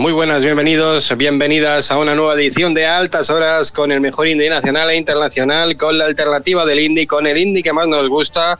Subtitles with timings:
[0.00, 4.48] muy buenas, bienvenidos, bienvenidas a una nueva edición de Altas Horas con el mejor indie
[4.48, 8.58] nacional e internacional, con la alternativa del indie, con el indie que más nos gusta,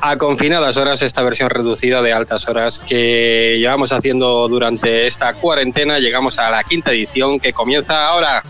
[0.00, 5.98] a confinadas horas esta versión reducida de Altas Horas que llevamos haciendo durante esta cuarentena.
[5.98, 8.44] Llegamos a la quinta edición que comienza ahora.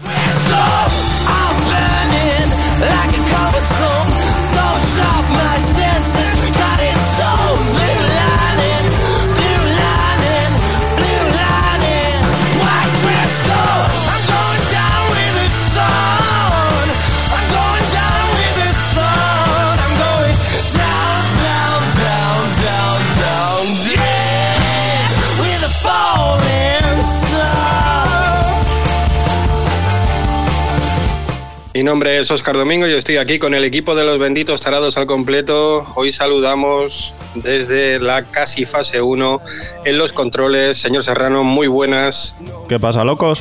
[31.88, 35.06] Nombre es Oscar Domingo y estoy aquí con el equipo de los benditos tarados al
[35.06, 35.90] completo.
[35.94, 39.40] Hoy saludamos desde la casi fase 1
[39.86, 40.78] en los controles.
[40.78, 42.36] Señor Serrano, muy buenas.
[42.68, 43.40] ¿Qué pasa, locos?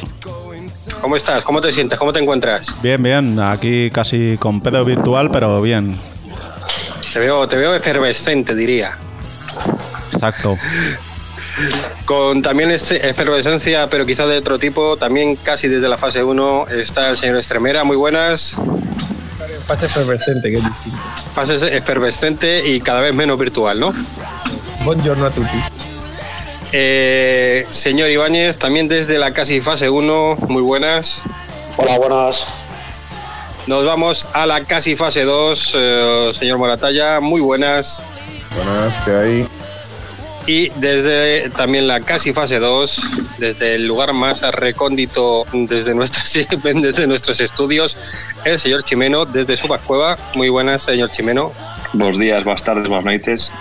[1.02, 1.44] ¿Cómo estás?
[1.44, 2.00] ¿Cómo te sientes?
[2.00, 2.74] ¿Cómo te encuentras?
[2.82, 3.38] Bien, bien.
[3.38, 5.98] Aquí casi con pedo virtual, pero bien.
[7.12, 8.98] Te veo, te veo efervescente, diría.
[10.14, 10.58] Exacto.
[12.06, 16.68] Con también este efervescencia, pero quizá de otro tipo, también casi desde la fase 1
[16.70, 17.84] está el señor Estremera.
[17.84, 18.56] Muy buenas.
[19.66, 21.00] Fase efervescente, que es distinto.
[21.34, 23.94] Fase efervescente y cada vez menos virtual, ¿no?
[24.84, 25.58] Buongiorno a tutti.
[26.72, 31.22] Eh, señor Ibáñez, también desde la casi fase 1, muy buenas.
[31.78, 32.46] Hola, buenas.
[33.68, 38.00] Nos vamos a la casi fase 2, eh, señor Moratalla, muy buenas.
[38.56, 39.48] Buenas, ¿qué hay?
[40.48, 43.02] Y desde también la casi fase 2,
[43.38, 47.98] desde el lugar más recóndito desde, nuestras, desde nuestros estudios,
[48.46, 50.18] el señor Chimeno desde su cueva.
[50.36, 51.52] Muy buenas, señor Chimeno.
[51.92, 53.52] Buenos días, buenas tardes, buenas noches.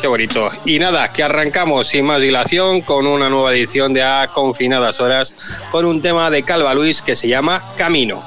[0.00, 0.50] Qué bonito.
[0.64, 5.34] Y nada, que arrancamos sin más dilación con una nueva edición de A Confinadas Horas
[5.70, 8.20] con un tema de Calva Luis que se llama Camino.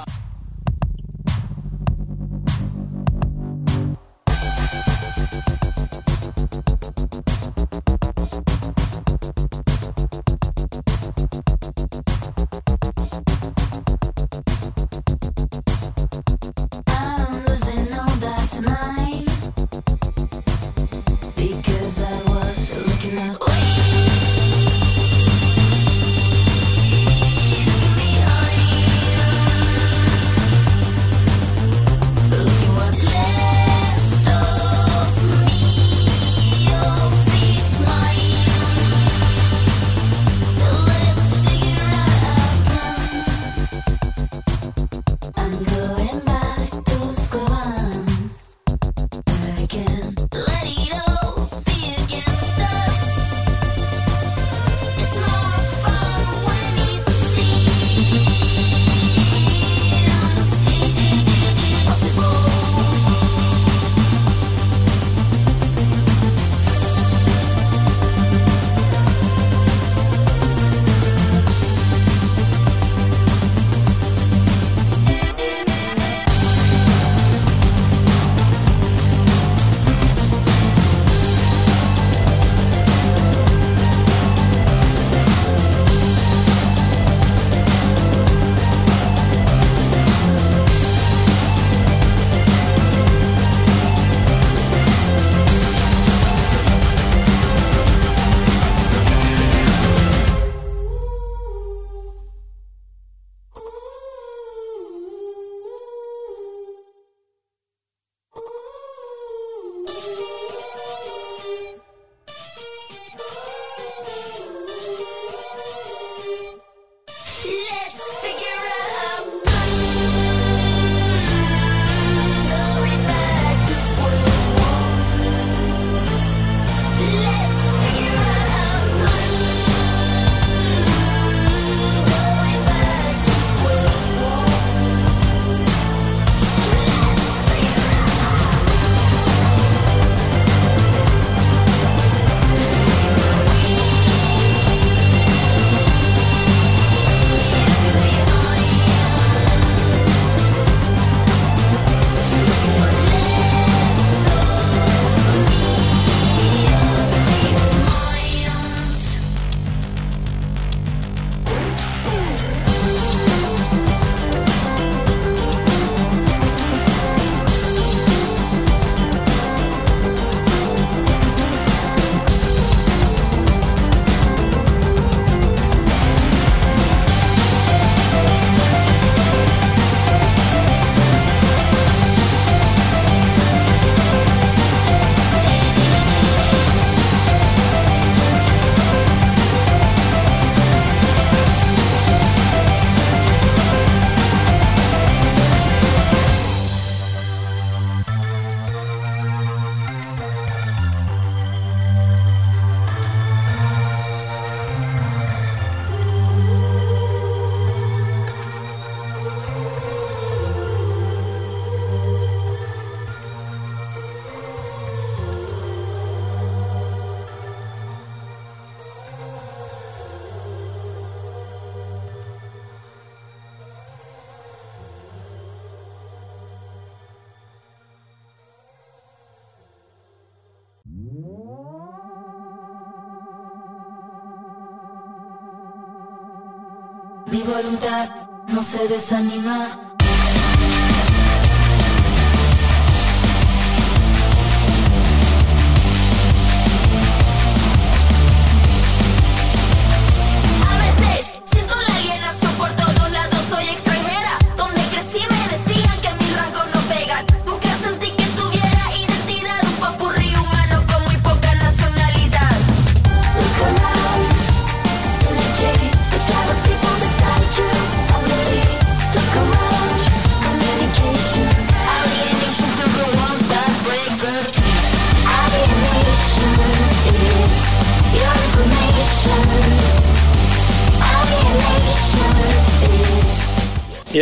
[237.34, 238.10] Mi voluntad
[238.50, 239.83] no se desanima.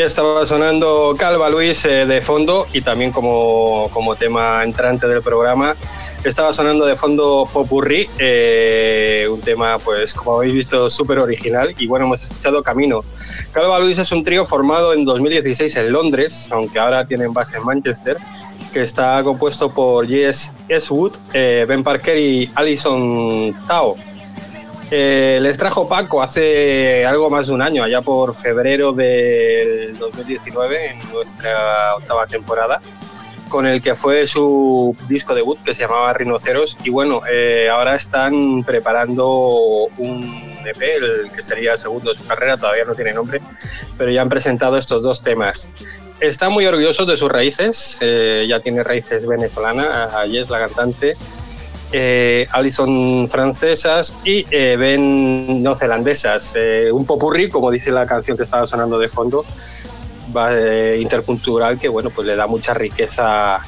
[0.06, 5.75] Estaba sonando Calva Luis eh, de fondo y también como, como tema entrante del programa
[6.24, 11.88] estaba sonando de fondo Popurrí, eh, un tema pues como habéis visto súper original y
[11.88, 13.03] bueno hemos escuchado Camino.
[13.51, 17.64] Calva Luis es un trío formado en 2016 en Londres, aunque ahora tienen base en
[17.64, 18.18] Manchester,
[18.71, 23.97] que está compuesto por Jess Eswood, eh, Ben Parker y Alison Tao.
[24.94, 30.88] Eh, les trajo Paco hace algo más de un año, allá por febrero del 2019,
[30.88, 32.81] en nuestra octava temporada,
[33.48, 36.76] con el que fue su disco debut que se llamaba Rinoceros.
[36.83, 42.28] Y bueno, eh, ahora están preparando un EP, el que sería el segundo de su
[42.28, 43.40] carrera, todavía no tiene nombre,
[43.98, 45.71] pero ya han presentado estos dos temas.
[46.19, 51.16] Están muy orgullosos de sus raíces, eh, ya tiene raíces venezolanas, a Jess, la cantante,
[51.92, 56.54] eh, Alison francesas y eh, Ben neozelandesas.
[56.56, 59.45] Eh, un popurrí, como dice la canción que estaba sonando de fondo,
[60.36, 63.60] va, eh, intercultural que bueno, pues le da mucha riqueza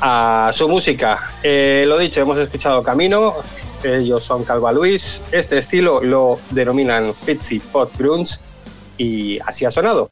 [0.00, 1.30] a su música.
[1.42, 3.34] Lo dicho, hemos escuchado Camino,
[3.82, 8.38] ellos son Calva Luis, este estilo lo denominan Fitzy Pot Grunge
[8.98, 10.10] y así ha sonado.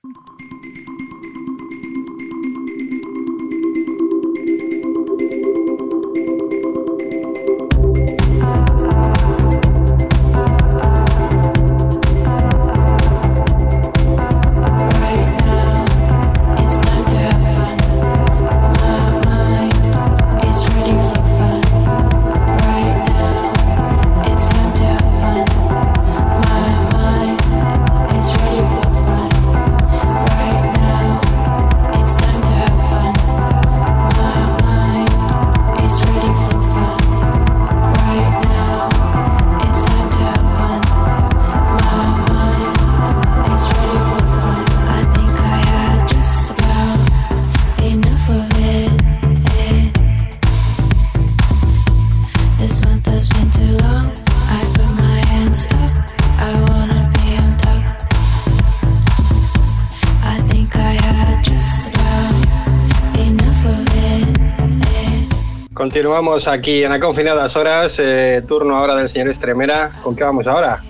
[65.88, 69.90] Continuamos aquí en a confinadas horas, eh, turno ahora del señor Estremera.
[70.02, 70.82] ¿Con qué vamos ahora?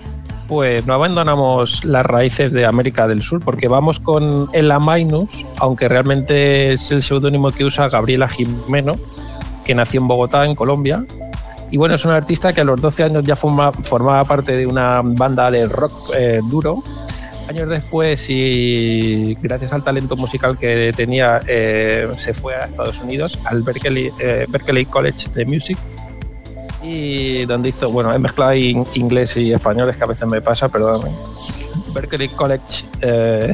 [0.47, 5.89] Pues no abandonamos las raíces de América del Sur porque vamos con el Amainus, aunque
[5.89, 8.95] realmente es el seudónimo que usa Gabriela Jimeno,
[9.65, 11.03] que nació en Bogotá, en Colombia.
[11.71, 14.65] Y bueno, es una artista que a los 12 años ya forma- formaba parte de
[14.65, 16.75] una banda de rock eh, duro.
[17.47, 23.37] Años después y gracias al talento musical que tenía, eh, se fue a Estados Unidos,
[23.43, 25.77] al Berkeley, eh, Berkeley College de Music,
[26.81, 30.69] y donde hizo, bueno, he mezclado inglés y español, es que a veces me pasa,
[30.69, 31.11] perdóname.
[31.93, 33.53] Berkeley College, eh,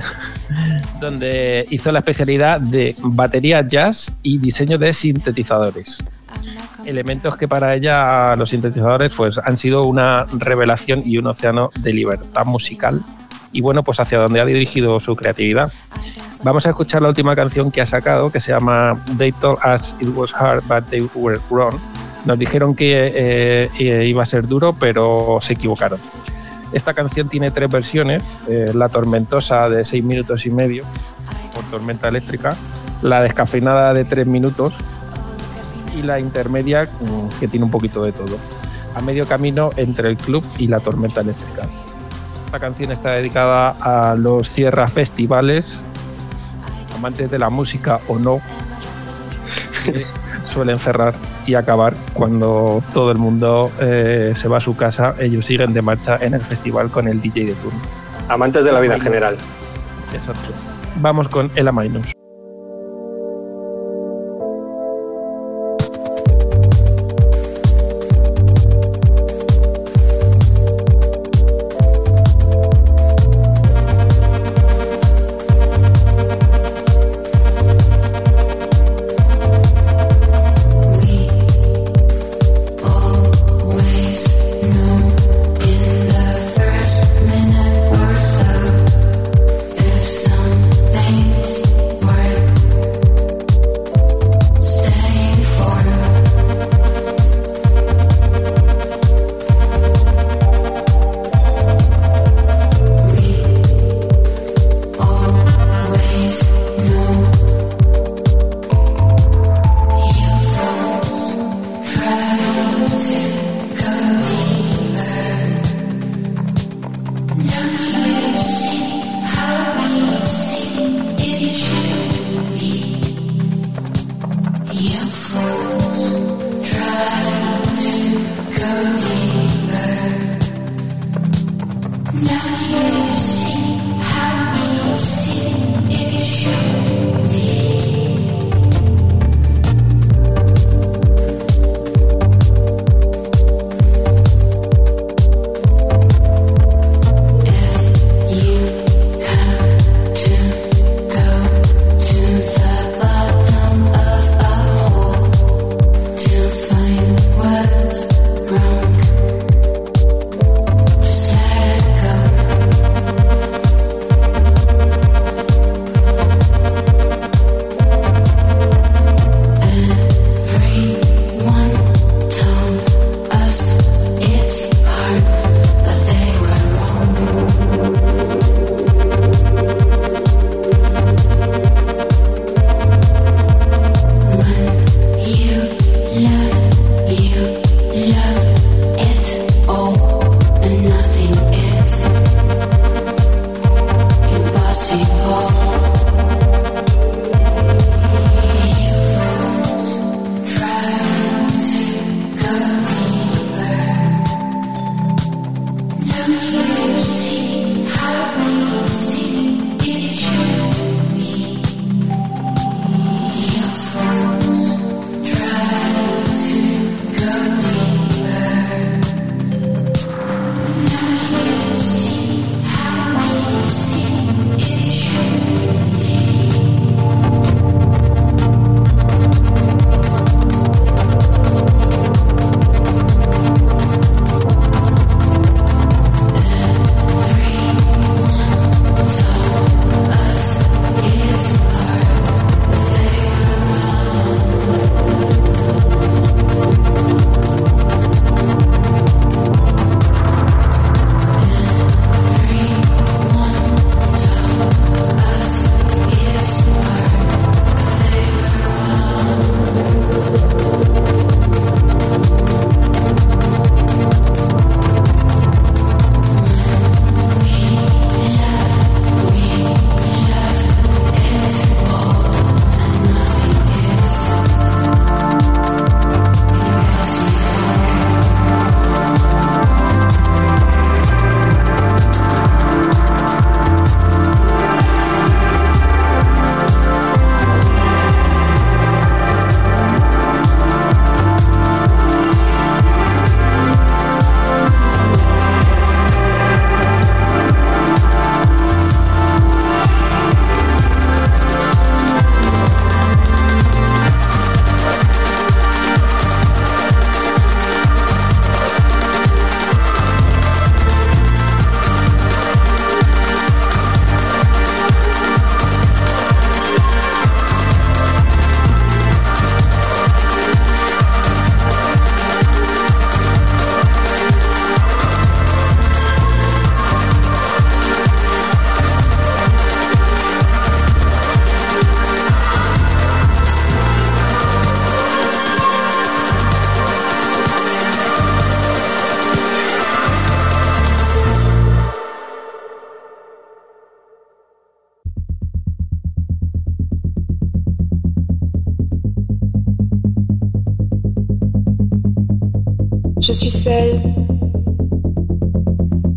[1.02, 6.04] donde hizo la especialidad de batería jazz y diseño de sintetizadores.
[6.86, 11.94] Elementos que para ella los sintetizadores pues, han sido una revelación y un océano de
[11.94, 13.04] libertad musical.
[13.52, 15.72] Y bueno, pues hacia donde ha dirigido su creatividad.
[16.44, 19.96] Vamos a escuchar la última canción que ha sacado, que se llama They Told Us
[20.00, 21.76] It Was Hard, But They Were Wrong.
[22.26, 26.00] Nos dijeron que eh, eh, iba a ser duro, pero se equivocaron.
[26.72, 30.84] Esta canción tiene tres versiones, eh, la tormentosa de seis minutos y medio,
[31.54, 32.56] por tormenta eléctrica,
[33.02, 34.74] la descafeinada de tres minutos
[35.98, 38.38] y la intermedia mm, que tiene un poquito de todo,
[38.96, 41.68] a medio camino entre el club y la tormenta eléctrica.
[42.52, 45.80] Esta canción está dedicada a los cierra festivales,
[46.94, 48.42] amantes de la música o no,
[49.86, 50.06] que
[50.54, 51.14] suelen cerrar
[51.48, 55.82] y acabar cuando todo el mundo eh, se va a su casa, ellos siguen de
[55.82, 57.80] marcha en el festival con el DJ de turno.
[58.28, 59.38] Amantes de la vida en general.
[60.14, 60.50] Exacto.
[60.98, 62.21] Vamos con el Amainus.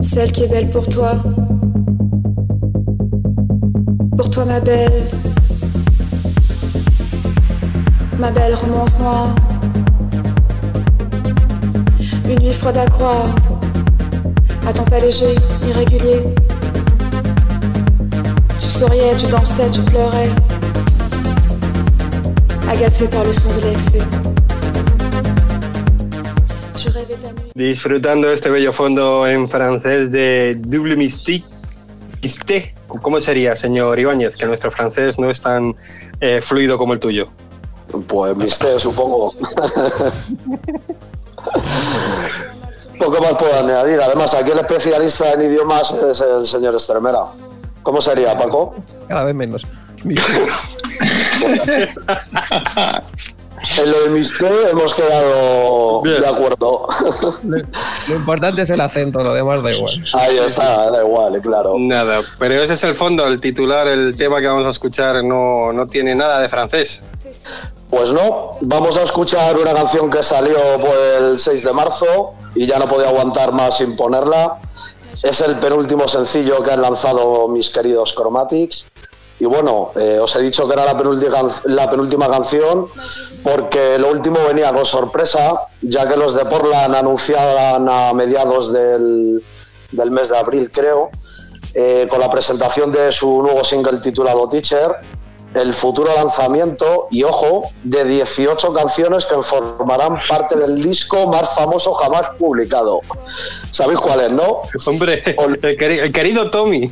[0.00, 1.14] Celle, qui est belle pour toi.
[4.16, 5.02] Pour toi, ma belle,
[8.18, 9.34] ma belle romance noire.
[12.28, 13.34] Une nuit froide à croire,
[14.66, 15.34] à ton pas léger,
[15.68, 16.22] irrégulier.
[18.58, 20.30] Tu souriais, tu dansais, tu pleurais,
[22.70, 24.33] agacé par le son de l'excès.
[27.54, 31.44] Disfrutando este bello fondo en francés de Double Mystique.
[33.02, 34.34] ¿Cómo sería, señor Ibáñez?
[34.36, 35.74] Que nuestro francés no es tan
[36.20, 37.28] eh, fluido como el tuyo.
[38.08, 39.34] Pues mister, supongo.
[42.98, 44.00] Poco más puedo añadir.
[44.00, 47.26] Además, aquí el especialista en idiomas es el señor Estremera.
[47.82, 48.74] ¿Cómo sería, Paco?
[49.08, 49.62] Cada vez menos.
[53.78, 56.20] En lo de mister hemos quedado Bien.
[56.20, 56.86] de acuerdo.
[57.42, 57.58] Lo,
[58.08, 60.04] lo importante es el acento, lo demás da igual.
[60.12, 61.76] Ahí está, da igual, claro.
[61.78, 65.72] Nada, pero ese es el fondo, el titular, el tema que vamos a escuchar no,
[65.72, 67.02] no tiene nada de francés.
[67.90, 72.66] Pues no, vamos a escuchar una canción que salió pues, el 6 de marzo y
[72.66, 74.58] ya no podía aguantar más sin ponerla.
[75.22, 78.86] Es el penúltimo sencillo que han lanzado mis queridos Chromatics.
[79.38, 82.86] Y bueno, eh, os he dicho que era la penúltima, la penúltima canción
[83.42, 89.42] porque lo último venía con sorpresa, ya que los de Portland anunciaban a mediados del,
[89.92, 91.10] del mes de abril, creo,
[91.74, 94.96] eh, con la presentación de su nuevo single titulado Teacher,
[95.54, 101.92] el futuro lanzamiento y ojo de 18 canciones que formarán parte del disco más famoso
[101.94, 103.00] jamás publicado.
[103.70, 104.62] ¿Sabéis cuál es, no?
[104.86, 106.90] Hombre, el querido Tommy.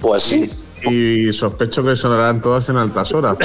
[0.00, 0.50] Pues sí.
[0.90, 3.36] Y sospecho que sonarán todas en altas horas.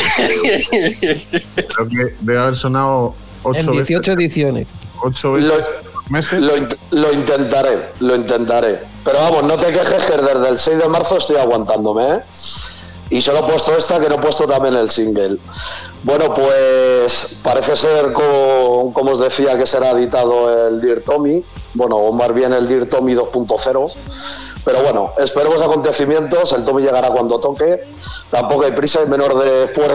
[0.72, 3.14] Creo que debe haber sonado
[3.46, 4.68] En ocho 18 veces, ediciones.
[5.04, 5.62] ocho veces Lo- en
[5.94, 6.42] dos meses.
[6.42, 8.80] Lo, int- lo intentaré, lo intentaré.
[9.04, 12.20] Pero vamos, no te quejes que desde el 6 de marzo estoy aguantándome, ¿eh?
[13.10, 15.38] Y solo he puesto esta que no he puesto también el single.
[16.04, 21.44] Bueno, pues parece ser, co- como, os decía, que será editado el Dear Tommy.
[21.74, 23.94] Bueno, o más bien el Dear Tommy 2.0.
[24.66, 26.52] Pero bueno, esperemos acontecimientos.
[26.52, 27.88] El Tommy llegará cuando toque.
[28.30, 29.88] Tampoco hay prisa, y menor después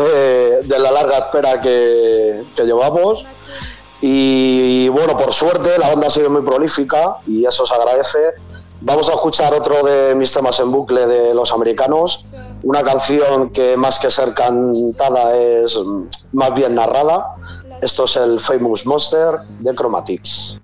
[0.64, 3.26] de, la larga espera que, que llevamos.
[4.00, 8.18] Y bueno, por suerte la banda ha sido muy prolífica y eso se agradece.
[8.84, 13.76] Vamos a escuchar otro de mis temas en bucle de los americanos, una canción que
[13.76, 17.36] más que ser cantada es mm, más bien narrada.
[17.80, 20.60] Esto es el Famous Monster de Chromatics.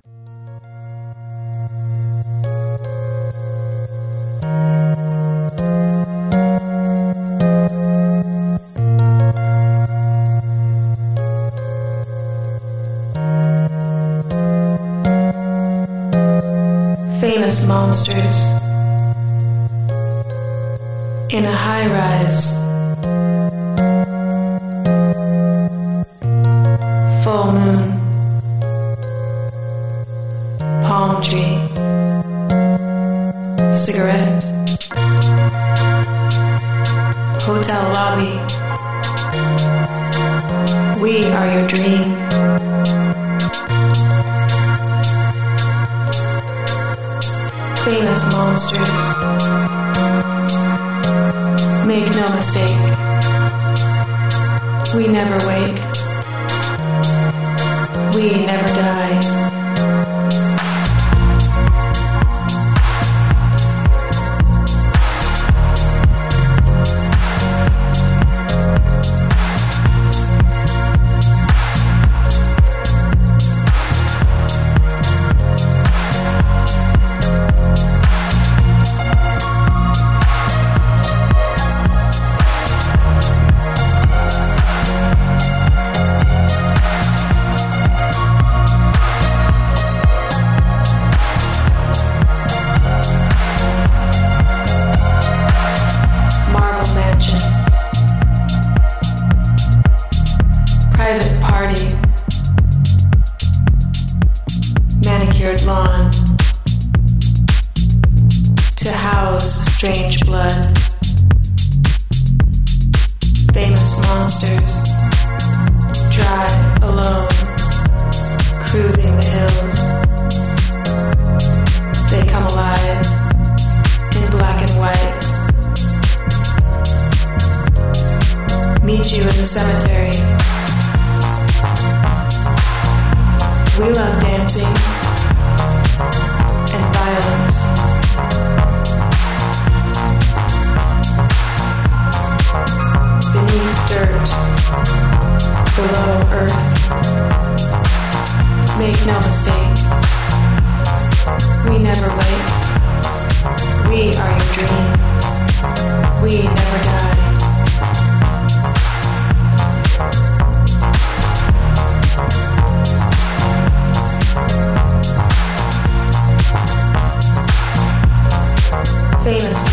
[17.88, 18.38] Monsters
[21.32, 22.57] in a high rise.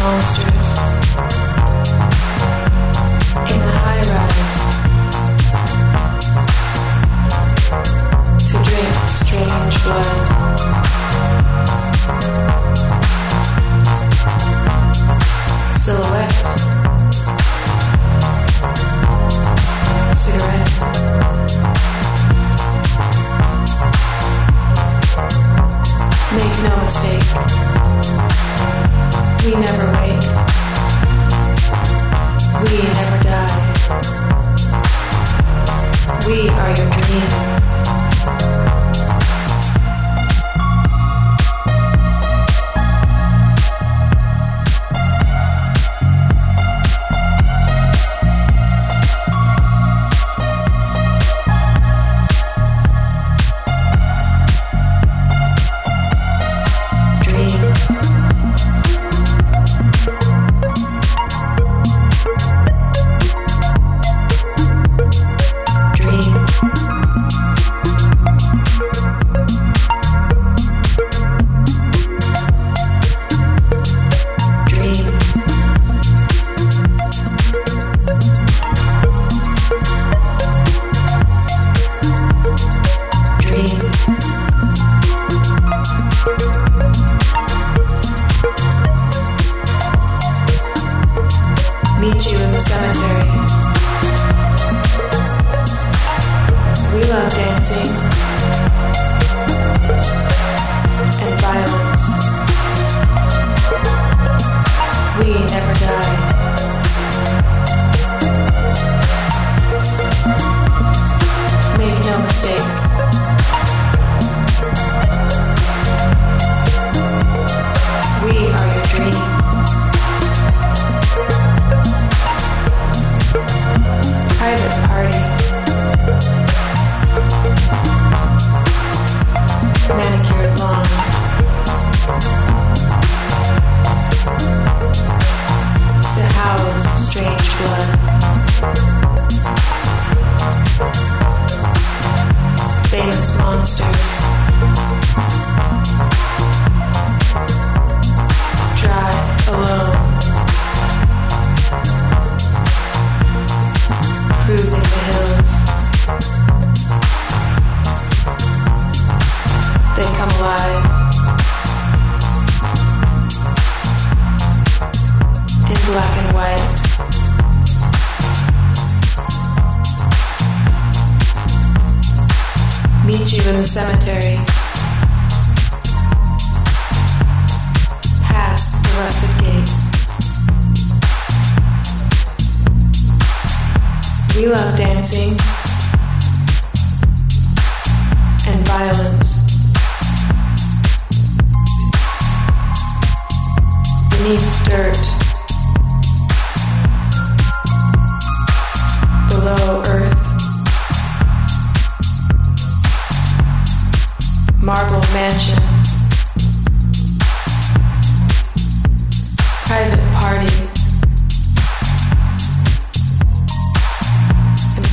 [0.06, 1.35] Monsters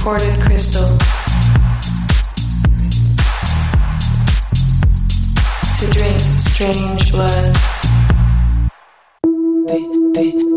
[0.05, 0.99] imported crystal
[5.79, 7.57] to drink strange blood.
[10.17, 10.52] Echo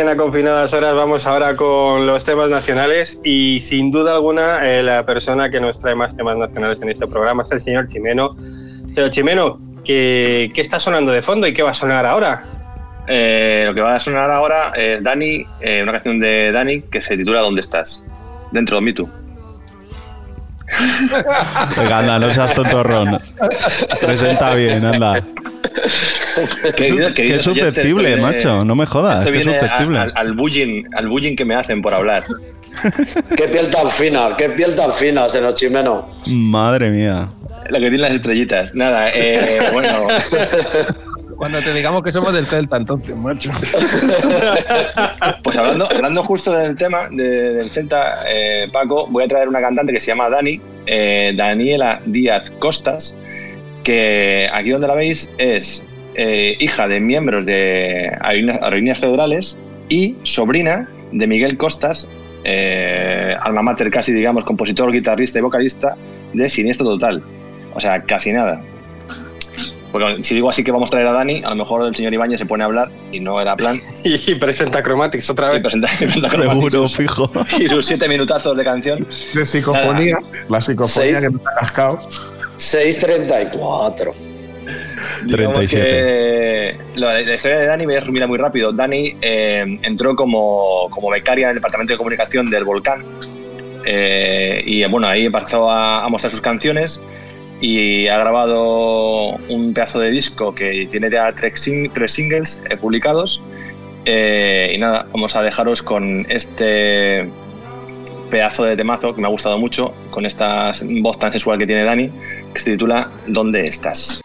[0.00, 4.82] en la confinadas horas, vamos ahora con los temas nacionales y sin duda alguna eh,
[4.82, 8.34] la persona que nos trae más temas nacionales en este programa es el señor Chimeno.
[8.94, 12.42] Señor Chimeno, ¿qué, qué está sonando de fondo y qué va a sonar ahora?
[13.08, 17.02] Eh, lo que va a sonar ahora es Dani, eh, una canción de Dani que
[17.02, 18.02] se titula ¿Dónde estás?
[18.52, 19.08] Dentro de Me Too.
[21.76, 23.18] Venga, anda, no seas tontorrón.
[24.00, 25.22] Presenta bien, anda.
[26.76, 28.64] Querido- Qué queridos susceptible, macho.
[28.64, 29.20] No me jodas.
[29.20, 29.98] Esto Qué viene a- susceptible.
[29.98, 32.24] al, al bullying, al bullying que me hacen por hablar.
[33.36, 36.08] Qué piel tan fina, qué piel tan fina, señor Chimeno.
[36.26, 37.28] Madre mía.
[37.68, 38.74] Lo que tienen las estrellitas.
[38.74, 40.06] Nada, eh, bueno.
[41.36, 43.50] Cuando te digamos que somos del Celta, entonces, macho.
[45.42, 49.60] Pues hablando, hablando justo del tema de- del Celta, eh, Paco, voy a traer una
[49.60, 53.14] cantante que se llama Dani, eh, Daniela Díaz Costas,
[53.82, 55.82] que aquí donde la veis es
[56.22, 59.56] eh, hija de miembros de Aerolíneas Federales
[59.88, 62.06] y sobrina de Miguel Costas,
[62.44, 65.96] eh, alma mater casi, digamos, compositor, guitarrista y vocalista
[66.34, 67.22] de Siniestro Total.
[67.74, 68.60] O sea, casi nada.
[69.92, 72.12] Porque si digo así que vamos a traer a Dani, a lo mejor el señor
[72.14, 73.80] Ibáñez se pone a hablar y no era plan.
[74.04, 75.62] Y presenta Chromatics otra Y vez.
[75.62, 77.30] presenta- presenta Seguro, sus- fijo.
[77.58, 79.06] y sus siete minutazos de canción.
[79.34, 81.22] De psicofonía, la psicofonía Sí.
[81.26, 81.98] que me ha cascado.
[82.58, 84.12] 6.34.
[85.24, 85.90] Digamos 37.
[85.90, 88.72] que la, la historia de Dani voy a resumirla muy rápido.
[88.72, 93.04] Dani eh, entró como, como becaria en el departamento de comunicación del Volcán
[93.86, 97.02] eh, y bueno, ahí empezó a, a mostrar sus canciones
[97.60, 102.76] y ha grabado un pedazo de disco que tiene ya tres, sing- tres singles eh,
[102.76, 103.42] publicados.
[104.06, 107.28] Y nada, vamos a dejaros con este
[108.30, 111.84] pedazo de temazo que me ha gustado mucho, con esta voz tan sensual que tiene
[111.84, 112.10] Dani,
[112.54, 114.20] que se titula ¿Dónde estás?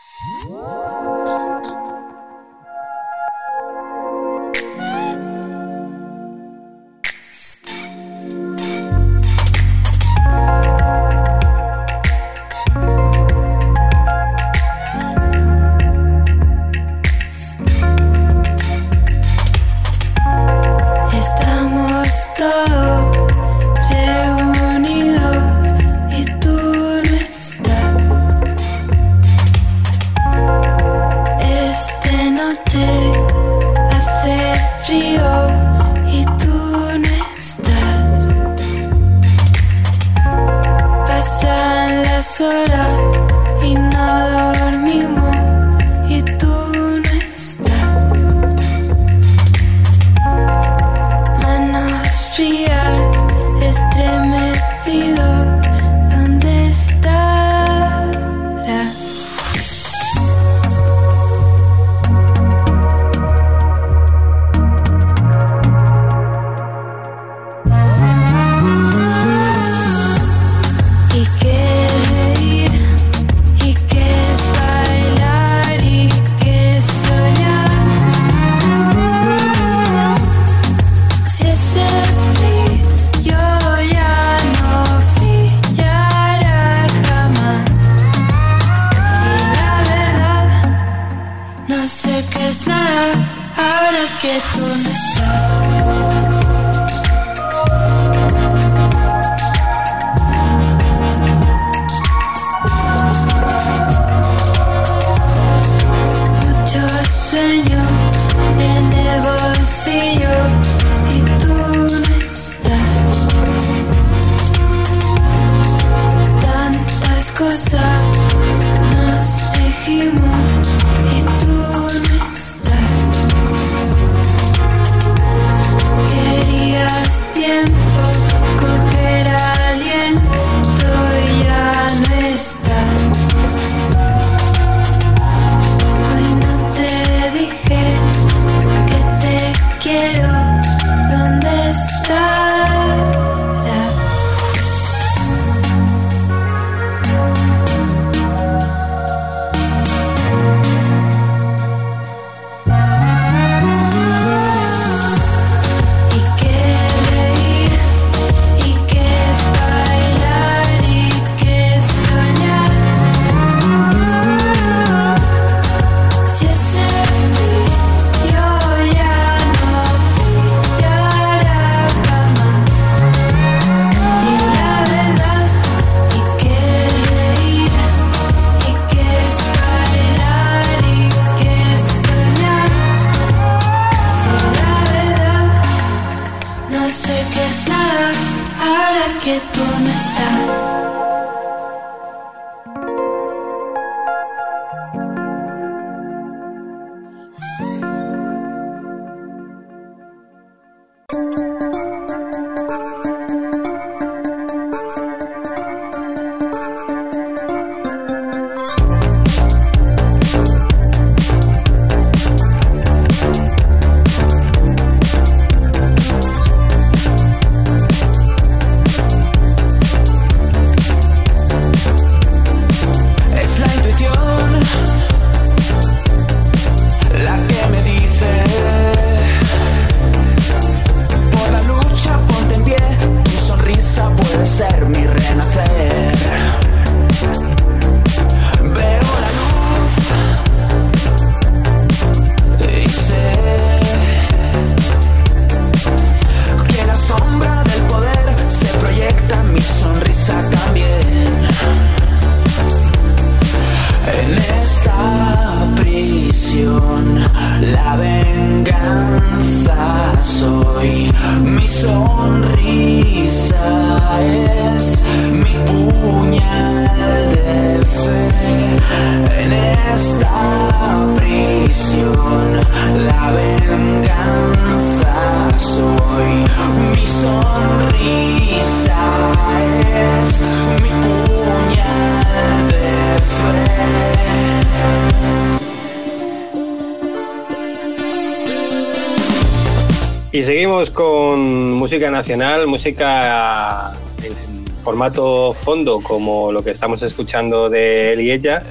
[290.92, 298.32] Con música nacional, música en formato fondo, como lo que estamos escuchando de él y
[298.32, 298.62] ella,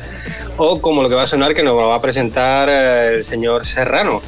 [0.59, 3.67] o como lo que va a sonar que nos va a presentar eh, el señor
[3.67, 4.21] Serrano.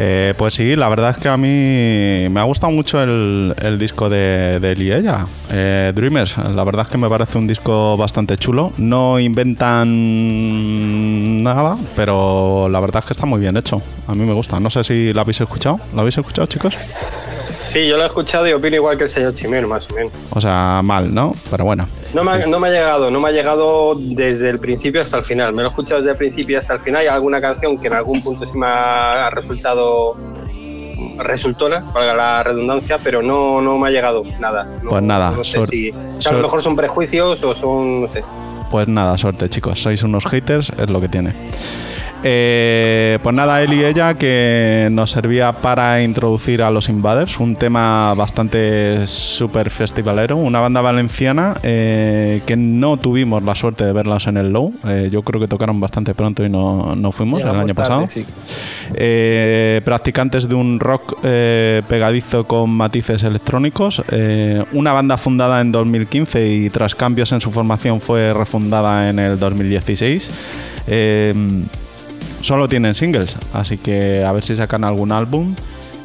[0.00, 4.08] Eh, pues sí, la verdad es que a mí me ha gustado mucho el, disco
[4.08, 6.38] de, de él y ella, eh, Dreamers.
[6.38, 8.72] La verdad es que me parece un disco bastante chulo.
[8.78, 9.88] No inventan
[11.42, 13.82] nada, pero la verdad es que está muy bien hecho.
[14.06, 14.60] A mí me gusta.
[14.60, 15.80] No sé si lo habéis escuchado.
[15.92, 16.76] ¿Lo habéis escuchado, chicos?
[17.68, 20.12] Sí, yo lo he escuchado y opino igual que el señor Chimeno, más o menos.
[20.30, 21.32] O sea, mal, ¿no?
[21.50, 21.86] Pero bueno.
[22.14, 25.18] No me, ha, no me ha llegado, no me ha llegado desde el principio hasta
[25.18, 25.52] el final.
[25.52, 27.02] Me lo he escuchado desde el principio hasta el final.
[27.02, 30.16] Hay alguna canción que en algún punto sí me ha resultado
[31.18, 34.64] resultona, valga la redundancia, pero no, no me ha llegado nada.
[34.82, 38.08] No- Pues nada, No sé si, que a lo mejor son prejuicios o son, no
[38.08, 38.22] sé.
[38.70, 41.32] Pues nada, suerte chicos, sois unos haters, es lo que tiene.
[42.24, 47.54] Eh, pues nada, él y ella que nos servía para introducir a los Invaders, un
[47.54, 54.26] tema bastante súper festivalero, una banda valenciana eh, que no tuvimos la suerte de verlas
[54.26, 57.48] en el Low, Eh, yo creo que tocaron bastante pronto y no, no fuimos el
[57.48, 58.08] año tarde, pasado.
[58.08, 58.24] sí.
[59.84, 64.02] Practicantes de un rock pegadizo con matices electrónicos.
[64.72, 69.38] Una banda fundada en 2015 y tras cambios en su formación fue refundada en el
[69.38, 70.30] 2016.
[72.40, 75.54] Solo tienen singles, así que a ver si sacan algún álbum.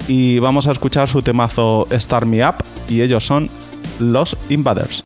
[0.07, 2.55] Y vamos a escuchar su temazo Start Me Up
[2.89, 3.49] y ellos son
[3.99, 5.03] Los Invaders.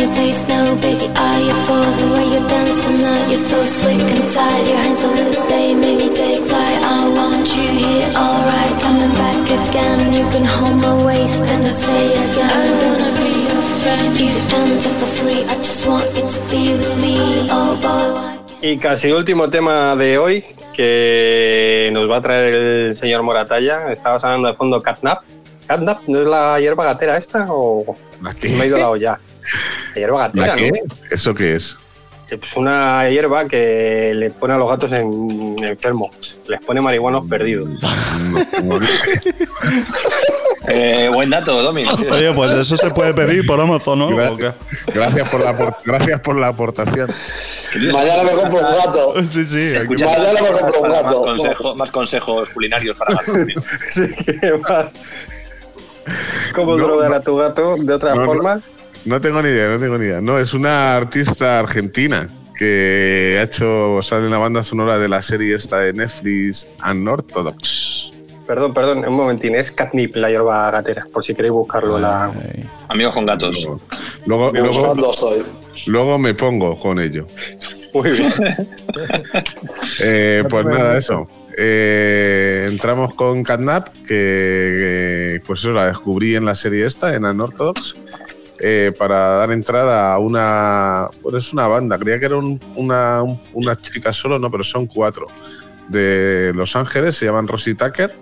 [0.00, 1.06] Your face now, baby.
[1.14, 3.28] I adore the way you dance tonight.
[3.30, 4.64] You're so slick and tight.
[4.68, 6.80] Your hands are loose, they make me take flight.
[6.82, 8.74] I want you here, alright.
[8.82, 10.12] Coming back again.
[10.12, 12.50] You can hold my waist and I say again.
[12.58, 14.20] I'm gonna be your friend.
[14.20, 15.42] You enter for free.
[15.44, 17.16] I just want you to be with me.
[17.50, 20.44] Oh boy, Y casi último tema de hoy
[20.74, 23.92] que nos va a traer el señor Moratalla.
[23.92, 25.22] Estaba sonando de fondo Catnap.
[25.66, 29.20] ¿Catnap no es la hierba gatera esta o me ha ido la olla?
[29.94, 30.70] La hierba gatera, ¿La qué?
[30.72, 30.94] ¿no?
[31.10, 31.76] ¿Eso qué es?
[32.28, 36.10] Es una hierba que le pone a los gatos en- enfermos.
[36.48, 37.68] Les pone marihuanos perdidos.
[37.80, 38.80] No, no,
[40.68, 41.84] Eh, buen dato, Domi.
[42.10, 44.08] Oye, pues eso se puede pedir por Amazon, ¿no?
[44.08, 47.08] Gracias por la, gracias por la aportación.
[47.92, 49.14] Mañana me compro un gato.
[49.30, 49.74] Sí, sí.
[49.88, 51.22] Mañana me compro un más, gato.
[51.22, 53.46] consejo- más consejos culinarios para gatos.
[53.46, 53.62] tío.
[53.88, 54.08] Sí,
[54.40, 54.90] que va.
[56.54, 57.16] ¿Cómo No, drogar no.
[57.16, 58.26] a tu gato de otra No, no.
[58.26, 58.60] forma?
[59.06, 60.20] No tengo ni idea, no tengo ni idea.
[60.20, 62.28] No, es una artista argentina
[62.58, 68.10] que ha hecho, sale en la banda sonora de la serie esta de Netflix Unorthodox.
[68.48, 69.54] Perdón, perdón, un momentín.
[69.54, 72.00] Es catnip la hierba gatera, por si queréis buscarlo.
[72.00, 72.26] La...
[72.26, 72.64] Ay.
[72.88, 73.68] Amigos con gatos.
[74.26, 75.44] Luego, luego, estoy.
[75.86, 77.26] luego me pongo con ello.
[77.94, 78.32] Muy bien.
[80.00, 81.26] Eh, pues nada, eso.
[81.56, 87.24] Eh, entramos con Catnap, que, que, pues eso la descubrí en la serie esta, en
[87.24, 87.94] Unorthodox,
[88.60, 91.08] eh, para dar entrada a una.
[91.22, 94.64] Pues es una banda, creía que era un- una, un- una chica solo, no, pero
[94.64, 95.26] son cuatro.
[95.88, 98.12] De Los Ángeles, se llaman Rosie Tucker.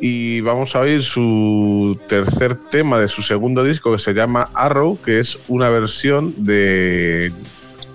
[0.00, 5.00] Y vamos a oír su tercer tema de su segundo disco que se llama Arrow,
[5.00, 7.32] que es una versión de,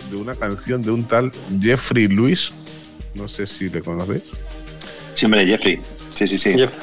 [0.10, 1.32] de una canción de un tal
[1.62, 2.52] Jeffrey Lewis.
[3.14, 4.24] No sé si le conocéis.
[5.14, 5.80] Sí, hombre, Jeffrey.
[6.16, 6.54] Sí, sí, sí.
[6.58, 6.74] Jeff-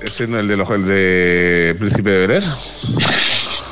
[0.00, 2.44] ¿Es el de, los- el de Príncipe de Beres?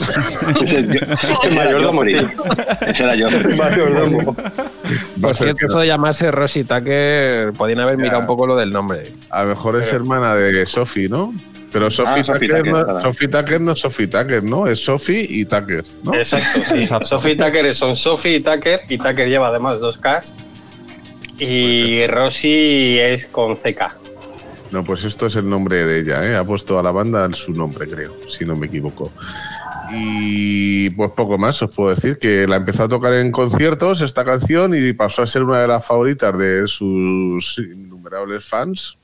[0.62, 1.00] Ese es yo-
[1.42, 2.02] era mayordomo.
[2.04, 3.28] Ese era yo.
[3.56, 4.34] Mayordomo.
[4.36, 8.56] Va a Por cierto, eso de llamarse Rosy Tucker, podían haber mirado un poco lo
[8.56, 9.04] del nombre.
[9.30, 11.34] a lo mejor es hermana de Sophie, ¿no?
[11.72, 13.00] Pero Sophie, Ah, Sophie Tucker, Tucker, no.
[13.00, 14.66] Sophie Tucker no es Sophie Tucker, ¿no?
[14.66, 16.14] Es Sophie y Tucker, ¿no?
[16.14, 16.86] Exacto, sí.
[17.02, 20.34] Sophie y Tucker son Sophie y Tucker, y Tucker lleva además dos Ks.
[21.38, 23.94] Y Rosy es con CK.
[24.70, 26.36] No, pues esto es el nombre de ella, ¿eh?
[26.36, 29.12] Ha puesto a la banda su nombre, creo, si no me equivoco.
[29.92, 34.24] Y pues poco más os puedo decir que la empezó a tocar en conciertos esta
[34.24, 38.98] canción y pasó a ser una de las favoritas de sus innumerables fans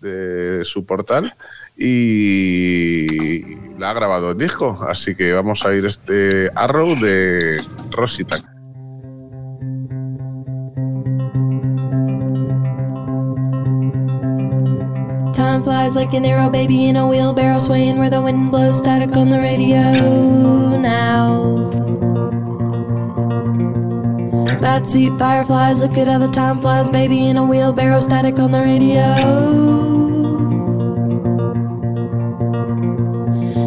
[0.00, 1.34] de su portal
[1.76, 8.55] y la ha grabado en disco, así que vamos a ir este Arrow de Rosita.
[15.46, 19.16] Time flies like an arrow, baby, in a wheelbarrow, swaying where the wind blows static
[19.16, 21.70] on the radio now.
[24.60, 28.50] Bad sweet fireflies, look at how the time flies, baby, in a wheelbarrow, static on
[28.50, 29.85] the radio.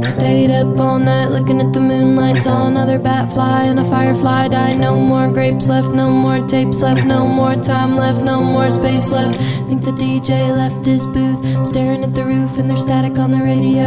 [0.09, 4.47] Stayed up all night looking at the moonlight, saw another bat fly and a firefly
[4.47, 4.73] die.
[4.73, 9.11] No more grapes left, no more tapes left, no more time left, no more space
[9.11, 9.37] left.
[9.67, 11.45] Think the DJ left his booth.
[11.55, 13.83] I'm staring at the roof and there's static on the radio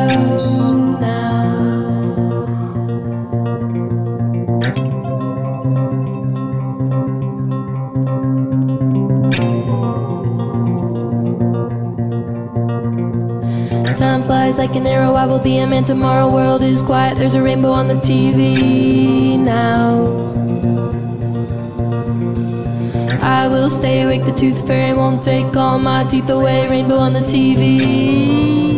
[1.01, 1.72] now.
[14.03, 16.29] Time flies like an arrow, I will be a man tomorrow.
[16.29, 19.93] World is quiet, there's a rainbow on the TV now.
[23.23, 26.69] I will stay awake, the tooth fairy won't take all my teeth away.
[26.69, 28.73] Rainbow on the TV.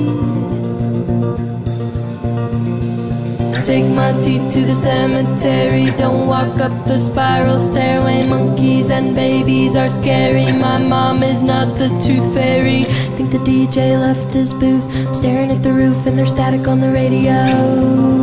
[3.65, 5.91] Take my teeth to the cemetery.
[5.97, 8.23] Don't walk up the spiral stairway.
[8.29, 10.53] Monkeys and babies are scary.
[10.53, 12.85] My mom is not the tooth fairy.
[13.35, 14.85] The DJ left his booth.
[14.95, 17.33] I'm staring at the roof and there's static on the radio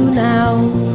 [0.09, 0.90] now.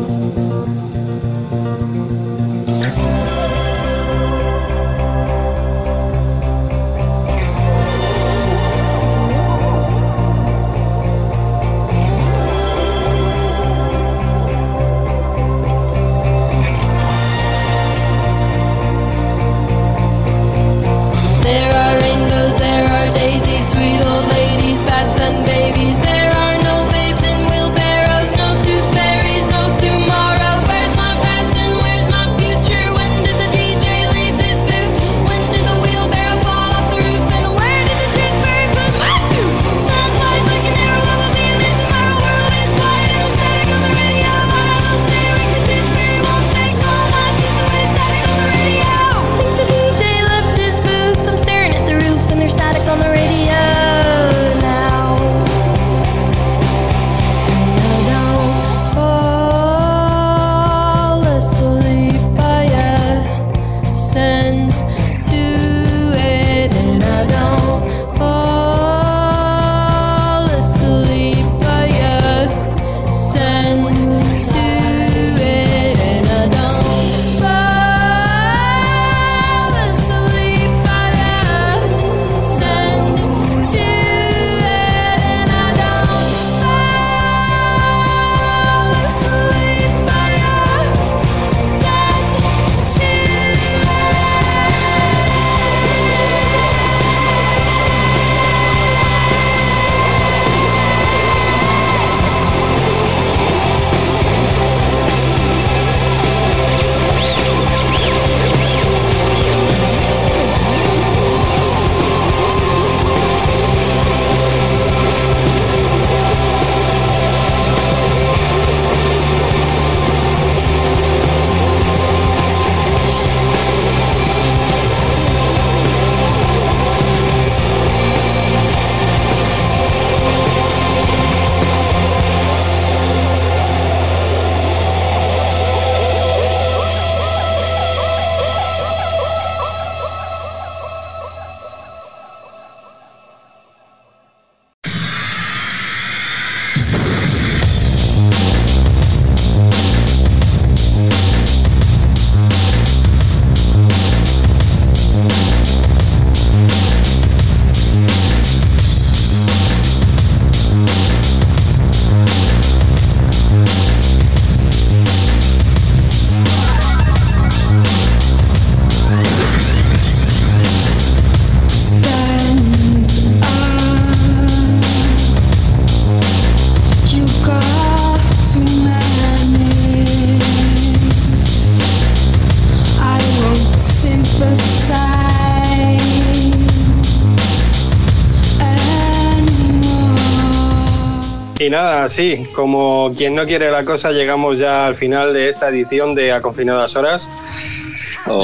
[191.67, 195.69] Y nada, sí, como quien no quiere la cosa, llegamos ya al final de esta
[195.69, 197.29] edición de A Confinadas Horas.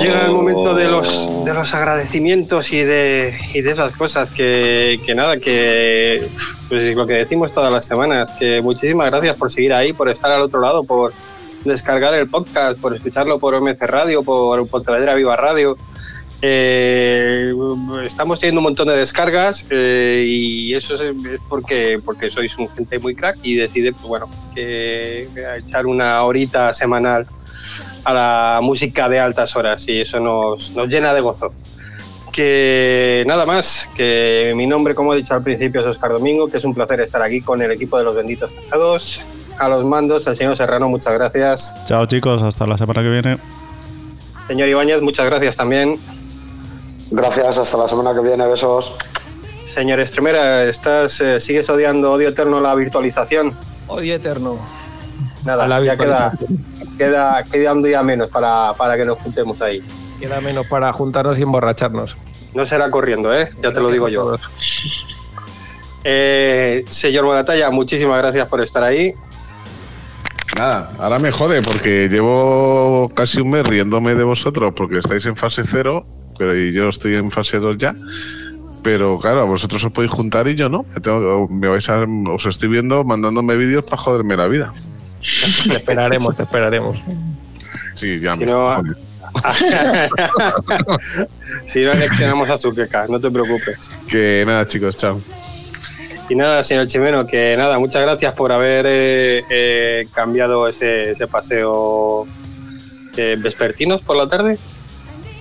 [0.01, 5.01] Llega el momento de los, de los agradecimientos y de, y de esas cosas que,
[5.07, 6.27] que nada, que
[6.69, 10.33] pues lo que decimos todas las semanas, que muchísimas gracias por seguir ahí, por estar
[10.33, 11.13] al otro lado, por
[11.65, 15.77] descargar el podcast, por escucharlo por MC Radio, por Pontevedra Viva Radio.
[16.45, 17.53] Eh,
[18.05, 22.69] estamos teniendo un montón de descargas eh, y eso es, es porque, porque sois un
[22.69, 25.29] gente muy crack y decide, pues bueno, que
[25.59, 27.29] echar una horita semanal
[28.05, 31.53] a la música de altas horas y eso nos, nos llena de gozo.
[32.33, 36.57] Que nada más, que mi nombre, como he dicho al principio, es Oscar Domingo, que
[36.57, 39.21] es un placer estar aquí con el equipo de los benditos tachados.
[39.59, 41.75] A los mandos, al señor Serrano, muchas gracias.
[41.85, 43.39] Chao chicos, hasta la semana que viene.
[44.49, 46.01] Señor Ibáñez, muchas gracias también.
[47.13, 48.97] Gracias, hasta la semana que viene, besos.
[49.67, 53.53] Señor Estremera, ¿estás, eh, ¿sigues odiando odio eterno la virtualización?
[53.87, 54.59] Odio eterno.
[55.45, 56.33] Nada, la ya queda,
[56.97, 59.83] queda, queda un día menos para, para que nos juntemos ahí.
[60.21, 62.17] Queda menos para juntarnos y emborracharnos.
[62.55, 63.51] No será corriendo, ¿eh?
[63.63, 64.37] Ya te lo digo yo.
[66.05, 69.13] Eh, señor Moratalla, muchísimas gracias por estar ahí.
[70.57, 75.37] Nada, ahora me jode porque llevo casi un mes riéndome de vosotros porque estáis en
[75.37, 76.07] fase cero,
[76.39, 77.95] pero y yo estoy en fase 2 ya.
[78.83, 80.85] Pero claro, vosotros os podéis juntar y yo no.
[80.95, 84.73] Me, tengo- me vais a, os estoy viendo mandándome vídeos para joderme la vida.
[85.69, 86.99] Te esperaremos, te esperaremos.
[87.95, 88.83] Sí, ya Si me no-
[91.67, 93.79] si no anexionamos a Zuqueca, no te preocupes.
[94.09, 95.21] Que nada, chicos, chao.
[96.29, 101.27] Y nada, señor Chimeno, que nada, muchas gracias por haber eh, eh, cambiado ese, ese
[101.27, 102.27] paseo
[103.17, 104.59] eh, vespertinos por la tarde.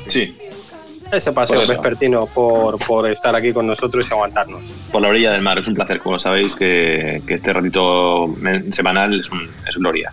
[0.08, 0.38] Sí,
[1.12, 4.62] Ese paseo Por vespertino por, por estar aquí con nosotros y aguantarnos.
[4.92, 5.60] por la orilla del mar.
[5.60, 8.34] Es un placer, como sabéis, que, que este ratito
[8.72, 10.12] semanal es un, es gloria.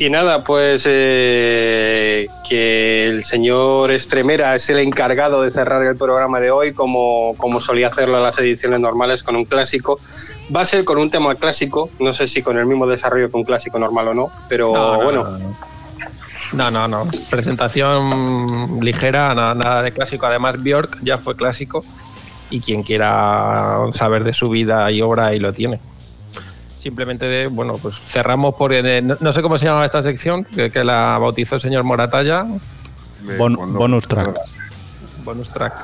[0.00, 6.38] Y nada, pues eh, que el señor Estremera es el encargado de cerrar el programa
[6.38, 9.98] de hoy, como, como solía hacerlo en las ediciones normales, con un clásico.
[10.54, 13.36] Va a ser con un tema clásico, no sé si con el mismo desarrollo que
[13.36, 15.56] un clásico normal o no, pero No, no, bueno, no,
[16.52, 16.70] no.
[16.70, 17.10] No, no.
[17.30, 20.26] Presentación ligera, nada, nada de clásico.
[20.26, 21.84] Además, Bjork ya fue clásico
[22.50, 25.80] y quien quiera saber de su vida y obra ahí lo tiene.
[26.80, 28.72] Simplemente, de, bueno, pues cerramos por.
[28.72, 31.84] eh, no, no sé cómo se llama esta sección, que, que la bautizó el señor
[31.84, 32.46] Moratalla.
[33.36, 34.36] Bon- bonus track.
[35.24, 35.74] Bonus track.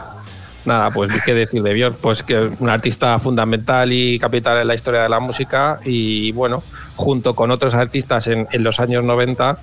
[0.64, 4.68] Nada, pues qué decir de Björk, pues que es un artista fundamental y capital en
[4.68, 6.62] la historia de la música y bueno,
[6.96, 9.58] junto con otros artistas en, en los años 90,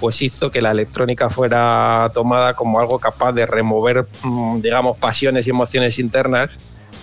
[0.00, 5.46] pues hizo que la electrónica fuera tomada como algo capaz de remover, mm, digamos, pasiones
[5.46, 6.56] y emociones internas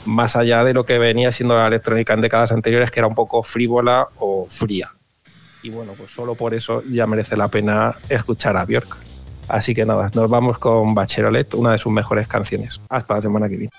[0.06, 3.16] más allá de lo que venía siendo la electrónica en décadas anteriores, que era un
[3.16, 4.92] poco frívola o fría.
[5.62, 8.98] Y bueno, pues solo por eso ya merece la pena escuchar a Björk.
[9.48, 12.80] Así que nada, nos vamos con Bacheloret, una de sus mejores canciones.
[12.90, 13.72] Hasta la semana que viene.